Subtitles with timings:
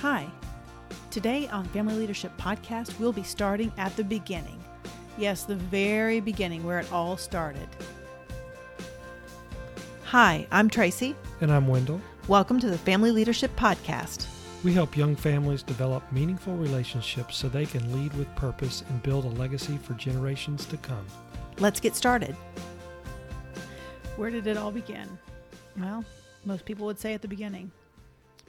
[0.00, 0.30] Hi.
[1.10, 4.58] Today on Family Leadership Podcast, we'll be starting at the beginning.
[5.18, 7.68] Yes, the very beginning where it all started.
[10.04, 11.14] Hi, I'm Tracy.
[11.42, 12.00] And I'm Wendell.
[12.28, 14.26] Welcome to the Family Leadership Podcast.
[14.64, 19.26] We help young families develop meaningful relationships so they can lead with purpose and build
[19.26, 21.04] a legacy for generations to come.
[21.58, 22.34] Let's get started.
[24.16, 25.18] Where did it all begin?
[25.78, 26.06] Well,
[26.46, 27.70] most people would say at the beginning.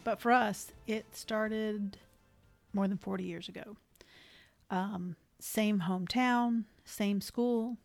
[0.03, 1.97] But for us, it started
[2.73, 3.77] more than 40 years ago.
[4.69, 7.77] Um, same hometown, same school,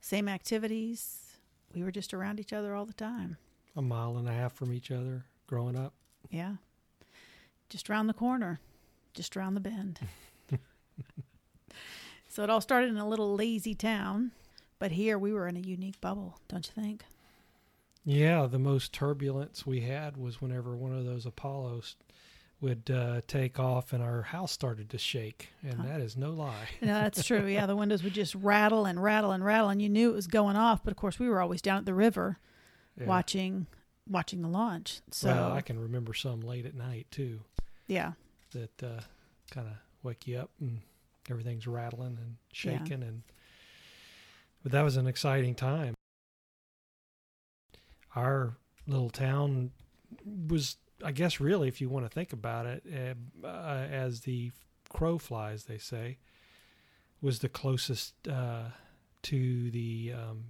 [0.00, 1.38] same activities.
[1.74, 3.38] We were just around each other all the time.
[3.76, 5.94] A mile and a half from each other growing up.
[6.30, 6.54] Yeah.
[7.68, 8.60] Just around the corner,
[9.14, 9.98] just around the bend.
[12.28, 14.30] so it all started in a little lazy town,
[14.78, 17.04] but here we were in a unique bubble, don't you think?
[18.08, 21.96] Yeah, the most turbulence we had was whenever one of those Apollos
[22.60, 26.68] would uh, take off and our house started to shake, and that is no lie.
[26.80, 27.46] no, that's true.
[27.46, 30.28] Yeah, the windows would just rattle and rattle and rattle, and you knew it was
[30.28, 30.84] going off.
[30.84, 32.38] But of course, we were always down at the river,
[32.98, 33.06] Yeah.
[33.08, 33.66] watching
[34.08, 35.00] watching the launch.
[35.10, 37.40] So well, I can remember some late at night too
[37.88, 38.12] yeah,
[38.52, 39.00] that uh,
[39.50, 40.80] kind of wake you up and
[41.28, 42.78] everything's rattling and Yeah.
[42.78, 43.22] shaking, and
[44.62, 45.94] but that was an exciting time.
[48.16, 49.70] Our little town
[50.48, 54.50] was, I guess, really, if you want to think about it, uh, uh, as the
[54.88, 56.18] crow flies, they say,
[57.20, 58.70] was the closest uh,
[59.22, 60.44] to the um,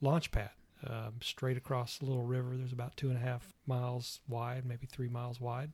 [0.00, 0.50] launch pad.
[0.86, 4.86] Um, straight across the little river, there's about two and a half miles wide, maybe
[4.86, 5.72] three miles wide,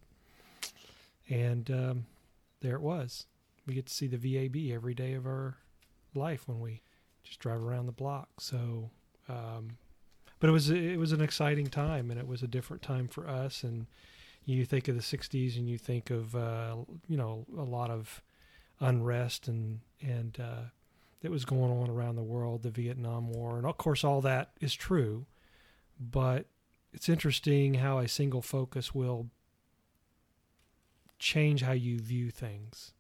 [1.29, 2.07] and um,
[2.61, 3.27] there it was.
[3.67, 5.59] We get to see the VAB every day of our
[6.13, 6.83] life when we
[7.23, 8.29] just drive around the block.
[8.41, 8.91] So,
[9.29, 9.79] um,
[10.39, 13.29] but it was it was an exciting time, and it was a different time for
[13.29, 13.63] us.
[13.63, 13.87] And
[14.45, 16.77] you think of the '60s, and you think of uh,
[17.09, 18.23] you know a lot of
[18.81, 20.69] unrest and and uh,
[21.23, 24.51] that was going on around the world, the Vietnam War, and of course all that
[24.61, 25.27] is true.
[25.99, 26.47] But
[26.93, 29.31] it's interesting how a single focus will
[31.19, 32.93] change how you view things.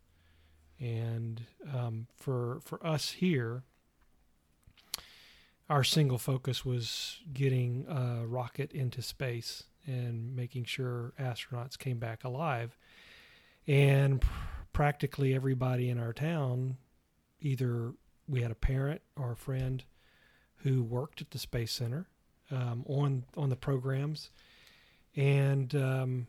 [0.81, 3.65] And um, for for us here,
[5.69, 12.25] our single focus was getting a rocket into space and making sure astronauts came back
[12.25, 12.77] alive.
[13.67, 14.29] And pr-
[14.73, 16.77] practically everybody in our town,
[17.41, 17.93] either
[18.29, 19.83] we had a parent or a friend
[20.59, 22.09] who worked at the space center
[22.51, 24.31] um, on on the programs,
[25.17, 26.27] and um,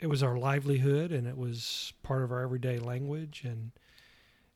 [0.00, 3.44] it was our livelihood and it was part of our everyday language.
[3.44, 3.72] And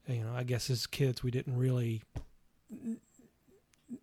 [0.08, 2.02] you know, I guess as kids we didn't really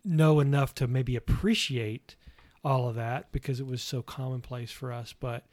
[0.04, 2.16] know enough to maybe appreciate
[2.64, 5.14] all of that because it was so commonplace for us.
[5.18, 5.46] But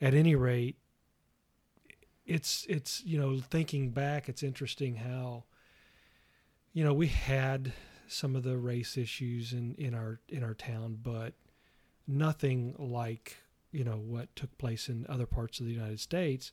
[0.00, 0.76] at any rate,
[2.26, 5.44] it's it's you know thinking back, it's interesting how
[6.72, 7.72] you know we had
[8.06, 11.34] some of the race issues in in our in our town, but
[12.06, 13.38] nothing like
[13.72, 16.52] you know what took place in other parts of the United States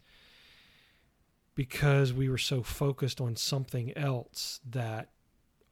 [1.56, 5.10] because we were so focused on something else that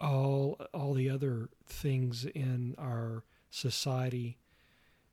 [0.01, 4.37] all all the other things in our society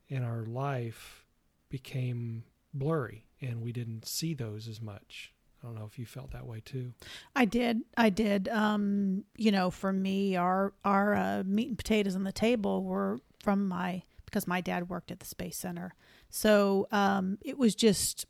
[0.07, 1.25] in our life
[1.69, 2.43] became
[2.73, 5.33] blurry and we didn't see those as much.
[5.61, 6.93] I don't know if you felt that way too.
[7.35, 7.81] I did.
[7.97, 8.47] I did.
[8.47, 13.19] Um, you know, for me, our our uh, meat and potatoes on the table were
[13.39, 15.95] from my because my dad worked at the space center,
[16.29, 18.27] so um, it was just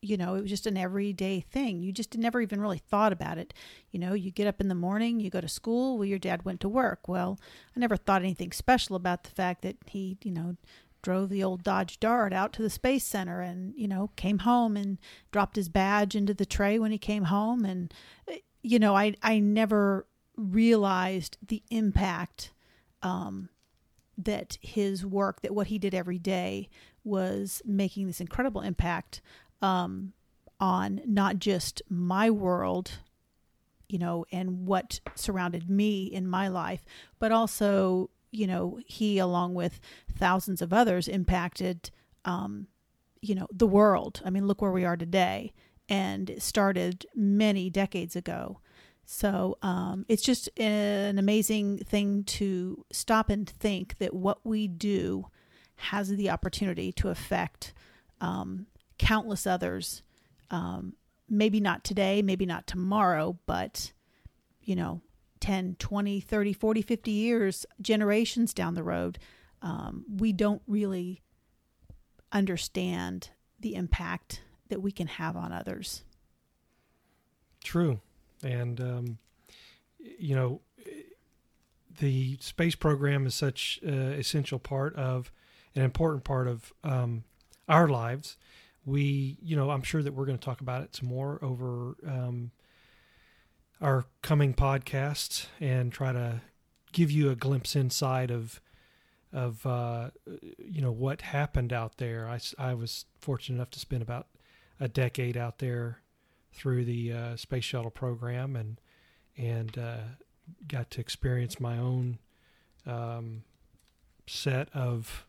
[0.00, 1.82] you know, it was just an everyday thing.
[1.82, 3.52] You just never even really thought about it.
[3.90, 5.98] You know, you get up in the morning, you go to school.
[5.98, 7.08] Well, your dad went to work.
[7.08, 7.38] Well,
[7.76, 10.56] I never thought anything special about the fact that he, you know,
[11.02, 14.76] drove the old Dodge Dart out to the Space Center and, you know, came home
[14.76, 14.98] and
[15.32, 17.64] dropped his badge into the tray when he came home.
[17.64, 17.92] And,
[18.28, 22.52] eh, you know, I, I never realized the impact
[23.02, 23.48] um,
[24.16, 26.68] that his work, that what he did every day
[27.04, 29.20] was making this incredible impact
[29.62, 30.12] um,
[30.60, 32.98] on not just my world,
[33.88, 36.84] you know, and what surrounded me in my life,
[37.18, 39.80] but also, you know, he, along with
[40.16, 41.90] thousands of others, impacted,
[42.24, 42.66] um,
[43.20, 44.20] you know, the world.
[44.24, 45.52] I mean, look where we are today.
[45.88, 48.60] And it started many decades ago.
[49.06, 55.28] So um, it's just an amazing thing to stop and think that what we do
[55.76, 57.72] has the opportunity to affect
[58.20, 58.66] um,
[58.98, 60.02] countless others.
[60.50, 60.94] Um,
[61.28, 63.92] maybe not today, maybe not tomorrow, but,
[64.62, 65.02] you know,
[65.40, 69.18] 10, 20, 30, 40, 50 years, generations down the road,
[69.62, 71.22] um, we don't really
[72.32, 73.30] understand
[73.60, 76.04] the impact that we can have on others.
[77.64, 78.00] True,
[78.42, 79.18] and um,
[79.98, 80.60] you know,
[81.98, 85.32] the space program is such an essential part of
[85.74, 87.24] an important part of um,
[87.68, 88.36] our lives.
[88.88, 91.96] We, you know, I'm sure that we're going to talk about it some more over
[92.06, 92.52] um,
[93.80, 96.40] our coming podcasts and try to
[96.92, 98.60] give you a glimpse inside of
[99.30, 100.08] of uh,
[100.58, 102.26] you know what happened out there.
[102.26, 104.26] I, I was fortunate enough to spend about
[104.80, 106.00] a decade out there
[106.52, 108.80] through the uh, space shuttle program and
[109.36, 109.98] and uh,
[110.66, 112.18] got to experience my own
[112.86, 113.42] um,
[114.26, 115.26] set of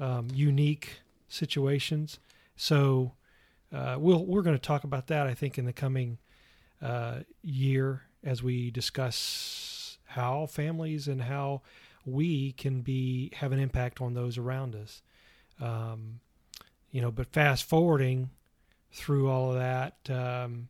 [0.00, 2.18] um, unique situations.
[2.56, 3.12] So
[3.72, 6.18] uh, we'll we're going to talk about that I think in the coming
[6.82, 11.62] uh, year as we discuss how families and how
[12.04, 15.02] we can be have an impact on those around us.
[15.60, 16.20] Um,
[16.90, 18.30] you know, but fast forwarding
[18.92, 20.68] through all of that, um,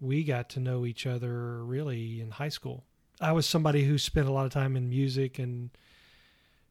[0.00, 2.84] we got to know each other really in high school.
[3.20, 5.70] I was somebody who spent a lot of time in music and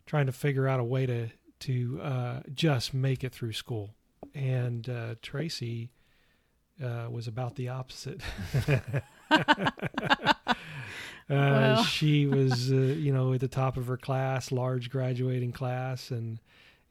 [0.06, 1.30] trying to figure out a way to
[1.60, 3.94] to uh, just make it through school.
[4.40, 5.90] And uh, Tracy
[6.84, 8.22] uh, was about the opposite.
[11.32, 11.36] Uh,
[11.76, 11.84] Well.
[11.84, 16.40] she was, uh, you know, at the top of her class, large graduating class, and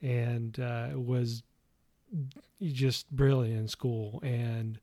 [0.00, 1.42] and uh, was
[2.62, 4.20] just brilliant in school.
[4.22, 4.78] And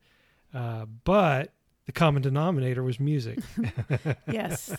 [0.53, 1.53] uh, but
[1.85, 3.39] the common denominator was music.
[4.29, 4.75] Yes.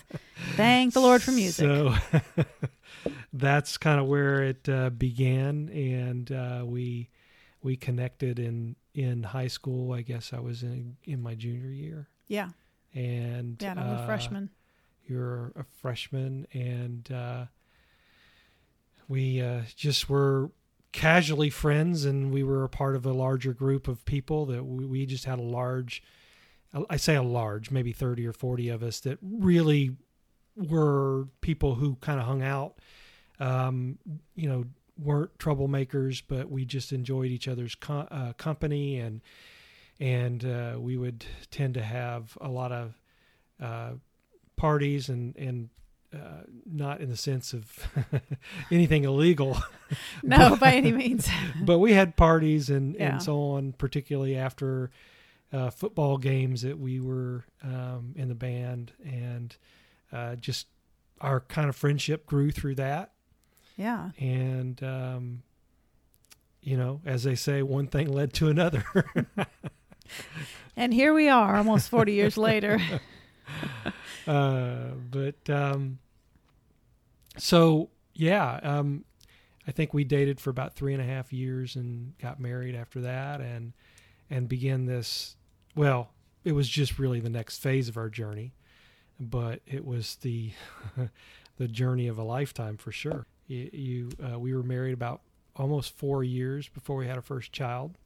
[0.57, 1.65] Thank the Lord for music.
[1.65, 1.95] So
[3.33, 7.09] that's kind of where it uh, began, and uh, we
[7.63, 9.93] we connected in in high school.
[9.93, 12.51] I guess I was in in my junior year, yeah.
[12.95, 13.73] and Yeah.
[13.73, 14.51] and I'm a uh, freshman.
[15.07, 17.47] You're a freshman, and uh,
[19.09, 20.51] we uh, just were
[20.93, 24.85] casually friends, and we were a part of a larger group of people that we,
[24.85, 26.03] we just had a large.
[26.91, 29.97] I say a large, maybe 30 or 40 of us that really
[30.57, 32.79] were people who kind of hung out.
[33.39, 33.99] Um,
[34.35, 34.65] you know,
[34.99, 39.21] weren't troublemakers, but we just enjoyed each other's co- uh, company, and
[40.01, 42.95] and uh, we would tend to have a lot of
[43.61, 43.93] uh,
[44.57, 45.69] parties, and and
[46.15, 47.87] uh, not in the sense of
[48.71, 49.59] anything illegal,
[50.23, 51.29] No, by any means.
[51.63, 53.13] but we had parties and Yeah.
[53.15, 54.91] and so on, particularly after
[55.53, 59.57] uh, football games that we were um, in the band, and
[60.13, 60.67] uh, just
[61.21, 63.13] our kind of friendship grew through that.
[63.77, 64.11] Yeah.
[64.19, 65.43] And um,
[66.63, 68.85] you know, as they say, one thing led to another.
[70.77, 72.79] And here we are almost 40 years later.
[74.27, 75.99] uh, but um,
[77.39, 79.05] so yeah, um,
[79.67, 83.01] I think we dated for about three and a half years and got married after
[83.03, 83.73] that, and
[84.29, 85.37] and began this.
[85.75, 86.11] Well,
[86.45, 88.53] it was just really the next phase of our journey,
[89.19, 90.53] but it was the
[91.57, 93.27] the journey of a lifetime for sure.
[93.47, 95.21] You, you uh, we were married about
[95.55, 97.97] almost four years before we had our first child,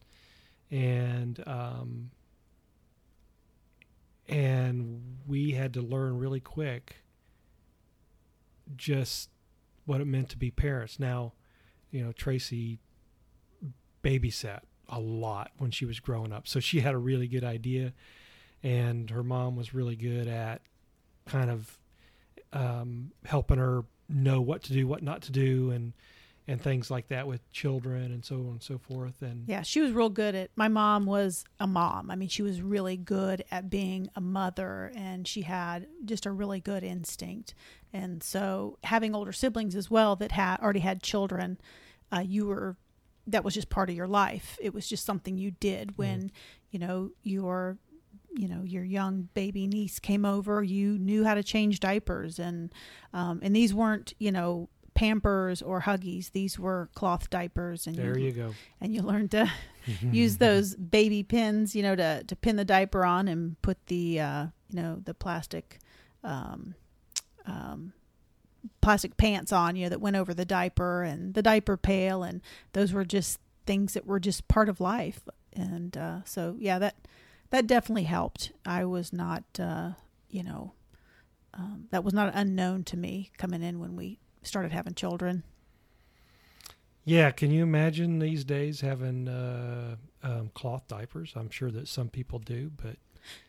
[0.71, 2.11] and um,
[4.29, 6.97] and we had to learn really quick
[8.77, 9.31] just
[9.87, 11.01] what it meant to be parents.
[11.01, 11.33] Now,
[11.91, 12.79] you know, Tracy
[14.05, 16.47] babysat a lot when she was growing up.
[16.47, 17.93] So she had a really good idea
[18.63, 20.63] and her mom was really good at
[21.27, 21.79] kind of
[22.53, 25.93] um, helping her know what to do, what not to do and
[26.49, 29.81] and things like that with children and so on and so forth and Yeah, she
[29.81, 30.51] was real good at.
[30.57, 32.11] My mom was a mom.
[32.11, 36.33] I mean, she was really good at being a mother, and she had just a
[36.33, 37.55] really good instinct.
[37.93, 41.59] And so, having older siblings as well that had already had children,
[42.13, 42.77] uh, you were
[43.27, 44.59] that was just part of your life.
[44.61, 46.33] It was just something you did when
[46.71, 47.79] you know your
[48.37, 50.63] you know your young baby niece came over.
[50.63, 52.73] You knew how to change diapers, and
[53.13, 54.69] um, and these weren't you know.
[54.93, 56.33] Pampers or Huggies.
[56.33, 58.53] These were cloth diapers, and there you go.
[58.83, 59.51] and you learn to
[60.03, 64.21] use those baby pins, you know, to to pin the diaper on and put the
[64.21, 65.79] uh, you know the plastic
[66.23, 66.75] um,
[67.47, 67.95] um,
[68.81, 72.41] plastic pants on, you know, that went over the diaper and the diaper pail, and
[72.73, 75.21] those were just things that were just part of life.
[75.55, 76.97] And uh, so, yeah, that
[77.51, 78.53] that definitely helped.
[78.65, 79.91] I was not, uh,
[80.29, 80.73] you know,
[81.55, 85.43] um, that was not unknown to me coming in when we started having children.
[87.05, 91.33] Yeah, can you imagine these days having uh, um, cloth diapers?
[91.35, 92.97] I'm sure that some people do, but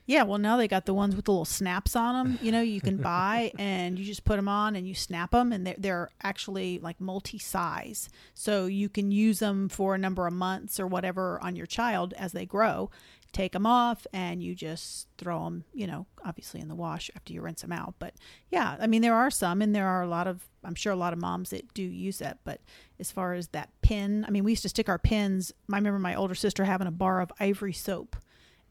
[0.05, 2.39] Yeah, well, now they got the ones with the little snaps on them.
[2.41, 5.51] You know, you can buy and you just put them on and you snap them,
[5.51, 8.09] and they're, they're actually like multi size.
[8.33, 12.13] So you can use them for a number of months or whatever on your child
[12.17, 12.89] as they grow.
[13.33, 17.31] Take them off and you just throw them, you know, obviously in the wash after
[17.31, 17.95] you rinse them out.
[17.97, 18.15] But
[18.49, 20.97] yeah, I mean, there are some, and there are a lot of, I'm sure a
[20.97, 22.39] lot of moms that do use that.
[22.43, 22.59] But
[22.99, 25.53] as far as that pin, I mean, we used to stick our pins.
[25.71, 28.17] I remember my older sister having a bar of ivory soap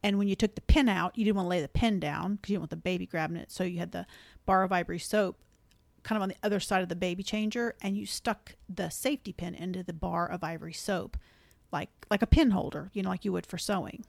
[0.02, 2.36] and when you took the pin out, you didn't want to lay the pin down
[2.36, 3.50] because you didn't want the baby grabbing it.
[3.50, 4.06] So you had the
[4.46, 5.36] bar of ivory soap
[6.02, 9.32] kind of on the other side of the baby changer, and you stuck the safety
[9.32, 11.18] pin into the bar of ivory soap,
[11.70, 14.04] like like a pin holder, you know, like you would for sewing.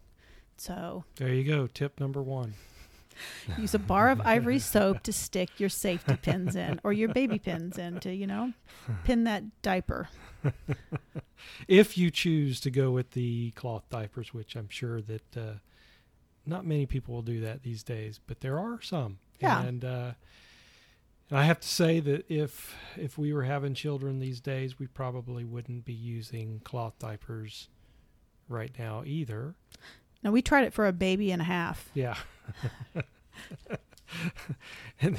[0.57, 1.67] So there you go.
[1.67, 2.53] Tip number one.
[3.57, 7.39] Use a bar of ivory soap to stick your safety pins in or your baby
[7.39, 8.53] pins in to, you know,
[9.03, 10.09] pin that diaper.
[11.67, 15.53] if you choose to go with the cloth diapers, which I'm sure that uh,
[16.45, 19.19] not many people will do that these days, but there are some.
[19.39, 19.63] Yeah.
[19.63, 20.11] And uh,
[21.31, 25.43] I have to say that if if we were having children these days, we probably
[25.43, 27.69] wouldn't be using cloth diapers
[28.47, 29.55] right now either.
[30.23, 31.89] Now we tried it for a baby and a half.
[31.93, 32.17] Yeah.
[35.01, 35.17] and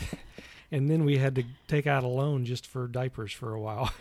[0.70, 3.92] and then we had to take out a loan just for diapers for a while.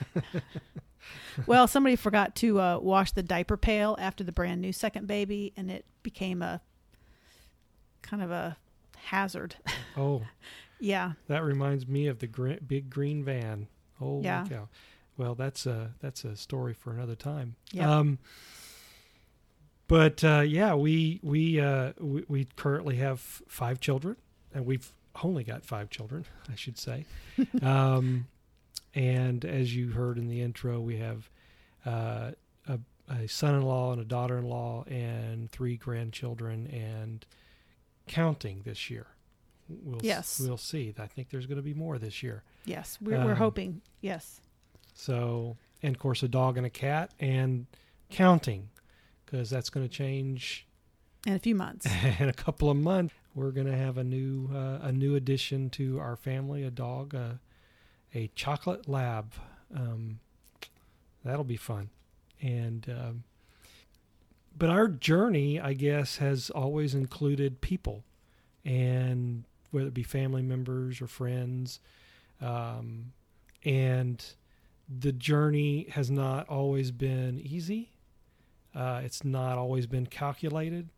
[1.45, 5.53] well, somebody forgot to uh, wash the diaper pail after the brand new second baby,
[5.57, 6.61] and it became a
[8.01, 8.57] kind of a
[8.97, 9.55] hazard.
[9.97, 10.21] Oh,
[10.79, 11.13] yeah.
[11.27, 13.67] That reminds me of the gr- big green van.
[13.99, 14.45] Oh, yeah.
[15.17, 17.55] Well, that's a that's a story for another time.
[17.71, 17.97] Yeah.
[17.97, 18.17] Um,
[19.91, 24.15] but uh, yeah, we we, uh, we we currently have five children,
[24.53, 24.89] and we've
[25.21, 27.05] only got five children, I should say.
[27.61, 28.27] um,
[28.95, 31.29] and as you heard in the intro, we have
[31.85, 32.31] uh,
[32.69, 32.79] a,
[33.09, 37.25] a son-in-law and a daughter-in-law, and three grandchildren, and
[38.07, 39.07] counting this year.
[39.67, 40.95] We'll yes, we'll see.
[40.97, 42.43] I think there's going to be more this year.
[42.63, 43.81] Yes, we're um, we're hoping.
[43.99, 44.39] Yes.
[44.93, 47.65] So, and of course, a dog and a cat, and
[48.09, 48.69] counting,
[49.31, 50.67] because that's going to change
[51.25, 51.87] in a few months.
[52.19, 55.69] in a couple of months, we're going to have a new uh, a new addition
[55.71, 57.33] to our family, a dog, uh,
[58.13, 59.33] a chocolate lab.
[59.75, 60.19] Um,
[61.23, 61.89] that'll be fun,
[62.41, 62.87] and.
[62.89, 63.23] Um,
[64.57, 68.03] but our journey, I guess, has always included people,
[68.65, 71.79] and whether it be family members or friends,
[72.41, 73.13] um,
[73.63, 74.23] and
[74.89, 77.90] the journey has not always been easy.
[78.73, 80.89] Uh, it's not always been calculated.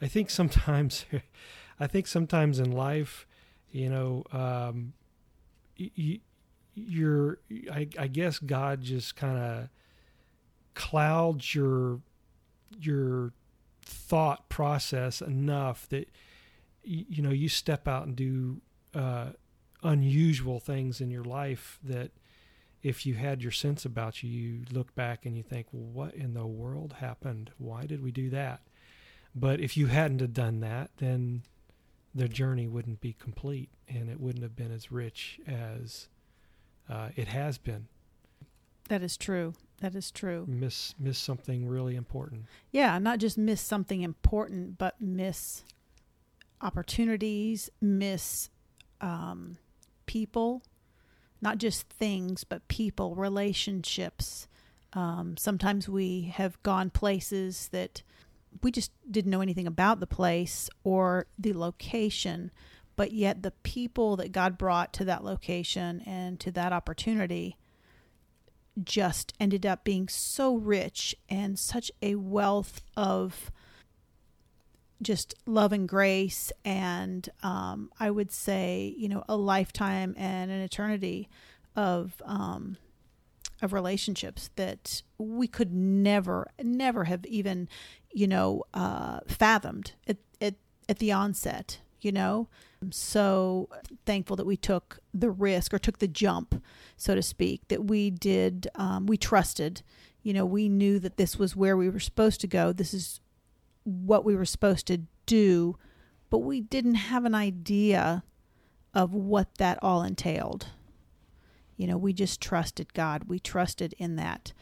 [0.00, 1.04] I think sometimes,
[1.80, 3.26] I think sometimes in life,
[3.70, 4.94] you know, um,
[5.76, 6.20] you,
[6.74, 7.38] you're,
[7.72, 9.68] I, I guess God just kind of
[10.74, 12.00] clouds your
[12.78, 13.32] your
[13.84, 16.08] thought process enough that
[16.82, 18.60] you, know you step out and do
[18.94, 19.30] uh,
[19.82, 22.12] unusual things in your life that
[22.82, 26.14] if you had your sense about you you look back and you think well what
[26.14, 27.50] in the world happened?
[27.58, 28.60] Why did we do that?
[29.34, 31.42] But if you hadn't have done that then
[32.14, 36.08] the journey wouldn't be complete and it wouldn't have been as rich as
[36.88, 37.86] uh, it has been.
[38.88, 39.54] That is true.
[39.80, 40.44] That is true.
[40.48, 42.46] Miss miss something really important.
[42.72, 45.62] Yeah, not just miss something important, but miss
[46.60, 48.50] opportunities, miss
[49.00, 49.56] um,
[50.06, 50.62] people,
[51.40, 54.48] not just things, but people, relationships.
[54.92, 58.02] Um, sometimes we have gone places that
[58.62, 62.50] we just didn't know anything about the place or the location,
[62.96, 67.56] but yet the people that God brought to that location and to that opportunity
[68.82, 73.50] just ended up being so rich and such a wealth of
[75.02, 80.60] just love and grace and um, i would say you know a lifetime and an
[80.60, 81.28] eternity
[81.76, 82.76] of um,
[83.62, 87.68] of relationships that we could never never have even
[88.12, 90.54] you know uh, fathomed at, at
[90.88, 92.48] at the onset you know
[92.82, 93.68] I'm so
[94.06, 96.62] thankful that we took the risk or took the jump,
[96.96, 99.82] so to speak, that we did, um, we trusted.
[100.22, 102.72] You know, we knew that this was where we were supposed to go.
[102.72, 103.20] This is
[103.84, 105.76] what we were supposed to do,
[106.28, 108.24] but we didn't have an idea
[108.94, 110.68] of what that all entailed.
[111.76, 113.24] You know, we just trusted God.
[113.24, 114.52] We trusted in that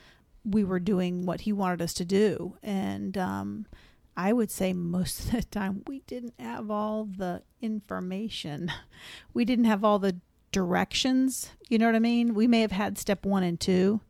[0.45, 2.57] we were doing what He wanted us to do.
[2.63, 3.67] And, um,
[4.17, 8.73] I would say most of the time we didn't have all the information.
[9.33, 10.17] We didn't have all the
[10.51, 11.51] directions.
[11.69, 12.35] You know what I mean?
[12.35, 14.01] We may have had step one and two,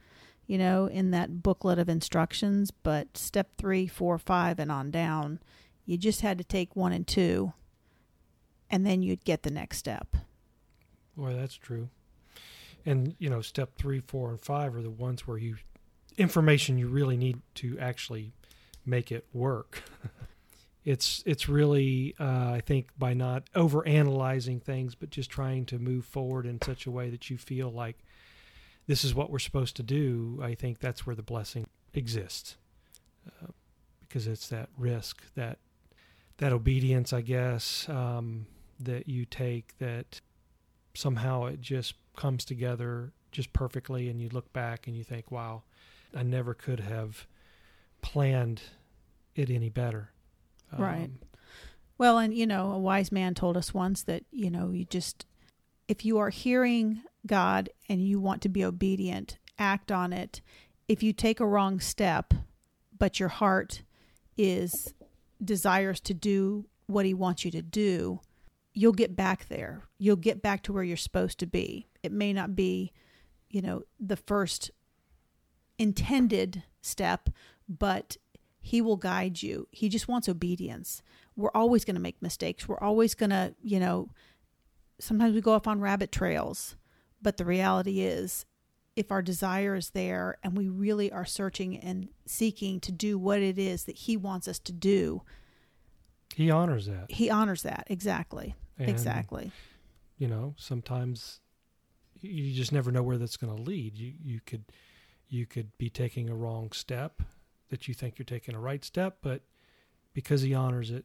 [0.49, 5.39] you know, in that booklet of instructions, but step three, four, five, and on down,
[5.85, 7.53] You just had to take one and two,
[8.69, 10.17] and then you'd get the next step.
[11.17, 11.89] Boy, that's true.
[12.85, 15.57] And you know, step three, four, and five are the ones where you
[16.17, 18.33] information you really need to actually
[18.85, 19.83] make it work.
[20.85, 25.79] it's it's really uh, I think by not over analyzing things, but just trying to
[25.79, 27.99] move forward in such a way that you feel like
[28.89, 30.41] this is what we're supposed to do.
[30.43, 32.57] I think that's where the blessing exists,
[33.29, 33.53] uh,
[34.01, 35.59] because it's that risk, that
[36.39, 38.47] that obedience, I guess, um,
[38.81, 40.21] that you take that
[40.95, 45.63] somehow it just comes together just perfectly, and you look back and you think, wow,
[46.17, 47.27] I never could have
[48.03, 48.63] planned
[49.35, 50.11] it any better.
[50.77, 51.05] Right.
[51.05, 51.19] Um,
[51.99, 55.27] Well, and you know, a wise man told us once that, you know, you just,
[55.89, 60.41] if you are hearing God and you want to be obedient, act on it.
[60.89, 62.35] If you take a wrong step,
[62.99, 63.83] but your heart
[64.37, 64.93] is
[65.43, 68.21] desires to do what he wants you to do,
[68.73, 69.85] you'll get back there.
[69.99, 71.89] You'll get back to where you're supposed to be.
[72.03, 72.93] It may not be,
[73.51, 74.71] you know, the first
[75.79, 77.29] intended step,
[77.69, 78.17] but
[78.61, 79.69] he will guide you.
[79.71, 81.03] He just wants obedience.
[81.37, 82.67] We're always going to make mistakes.
[82.67, 84.11] We're always going to, you know,
[84.99, 86.77] sometimes we go off on rabbit trails,
[87.23, 88.45] but the reality is
[88.97, 93.41] if our desire is there and we really are searching and seeking to do what
[93.41, 95.23] it is that he wants us to do,
[96.35, 97.11] he honors that.
[97.11, 97.87] he honors that.
[97.89, 98.55] Exactly.
[98.79, 99.53] And, exactly.
[100.19, 101.41] You know, sometimes
[102.21, 103.97] you just never know where that's going to lead.
[103.97, 104.65] You you could
[105.29, 107.23] you could be taking a wrong step
[107.69, 109.43] that you think you're taking a right step, but
[110.13, 111.05] because he honors it,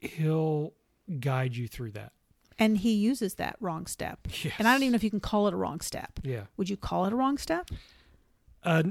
[0.00, 0.72] he'll
[1.18, 2.12] guide you through that.
[2.60, 4.20] And he uses that wrong step.
[4.42, 4.52] Yes.
[4.58, 6.20] And I don't even know if you can call it a wrong step.
[6.22, 6.42] Yeah.
[6.58, 7.70] Would you call it a wrong step?
[8.62, 8.82] Uh,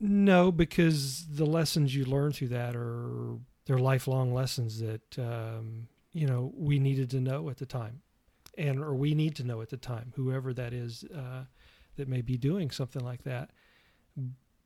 [0.00, 6.26] no, because the lessons you learn through that are they're lifelong lessons that um, you
[6.26, 8.00] know we needed to know at the time,
[8.56, 10.12] and or we need to know at the time.
[10.14, 11.44] Whoever that is uh,
[11.96, 13.50] that may be doing something like that.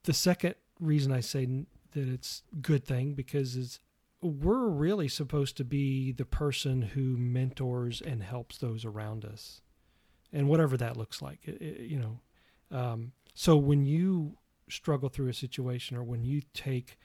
[0.05, 3.81] The second reason I say that it's good thing because is
[4.23, 9.61] we're really supposed to be the person who mentors and helps those around us,
[10.33, 12.21] and whatever that looks like, it, it- you know.
[12.77, 14.37] Um, so when you
[14.71, 16.99] struggle through a situation or when you take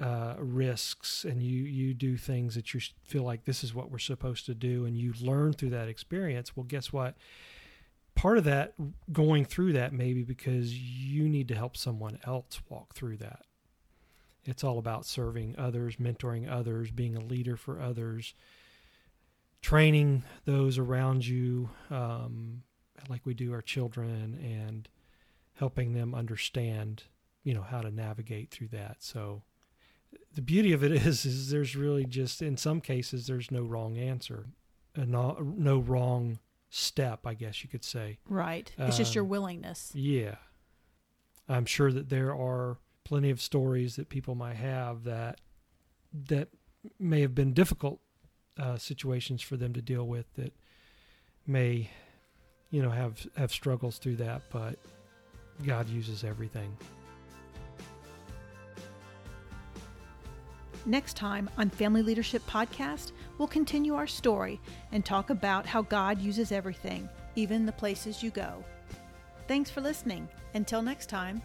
[0.00, 3.98] uh, risks and you you do things that you feel like this is what we're
[3.98, 7.16] supposed to do and you learn through that experience well guess what
[8.14, 8.72] part of that
[9.12, 13.42] going through that maybe because you need to help someone else walk through that
[14.44, 18.34] it's all about serving others mentoring others being a leader for others
[19.62, 22.62] training those around you um,
[23.08, 24.88] like we do our children and
[25.54, 27.04] helping them understand
[27.44, 29.42] you know how to navigate through that so
[30.34, 33.98] the beauty of it is is there's really just in some cases there's no wrong
[33.98, 34.46] answer
[34.96, 36.38] no, no wrong
[36.70, 38.72] step i guess you could say Right.
[38.78, 39.90] It's just your Um, willingness.
[39.94, 40.36] yeah
[41.48, 42.78] i'm sure that there are
[43.10, 45.40] plenty of stories that people might have that
[46.28, 46.46] that
[47.00, 47.98] may have been difficult
[48.56, 50.52] uh, situations for them to deal with that
[51.44, 51.90] may
[52.70, 54.78] you know have have struggles through that but
[55.66, 56.76] god uses everything
[60.86, 64.58] Next time on Family Leadership Podcast, we'll continue our story
[64.92, 68.64] and talk about how God uses everything, even the places you go.
[69.46, 70.26] Thanks for listening.
[70.54, 71.42] Until next time.